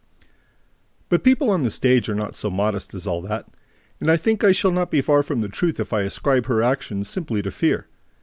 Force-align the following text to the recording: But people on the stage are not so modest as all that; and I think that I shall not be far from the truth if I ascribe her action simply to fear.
But 1.09 1.23
people 1.23 1.51
on 1.51 1.61
the 1.61 1.69
stage 1.69 2.09
are 2.09 2.15
not 2.15 2.33
so 2.35 2.49
modest 2.49 2.95
as 2.95 3.05
all 3.05 3.21
that; 3.21 3.45
and 3.99 4.09
I 4.09 4.17
think 4.17 4.41
that 4.41 4.47
I 4.47 4.51
shall 4.51 4.71
not 4.71 4.89
be 4.89 4.99
far 4.99 5.21
from 5.21 5.41
the 5.41 5.47
truth 5.47 5.79
if 5.79 5.93
I 5.93 6.01
ascribe 6.01 6.47
her 6.47 6.63
action 6.63 7.03
simply 7.03 7.43
to 7.43 7.51
fear. 7.51 7.85